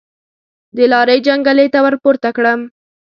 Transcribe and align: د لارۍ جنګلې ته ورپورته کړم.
د 0.75 0.77
لارۍ 0.91 1.19
جنګلې 1.27 1.67
ته 1.73 1.79
ورپورته 1.85 2.29
کړم. 2.37 2.59